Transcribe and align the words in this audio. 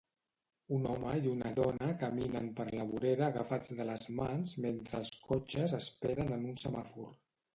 Un 0.77 0.85
home 0.91 1.09
i 1.17 1.27
una 1.31 1.49
dona 1.59 1.89
caminen 2.03 2.47
per 2.61 2.65
la 2.79 2.87
vorera 2.93 3.27
agafats 3.27 3.75
de 3.81 3.87
les 3.91 4.09
mans 4.21 4.55
mentre 4.65 4.97
els 5.01 5.11
cotxes 5.29 5.77
esperen 5.81 6.35
en 6.39 6.49
un 6.53 6.57
semàfor. 6.65 7.07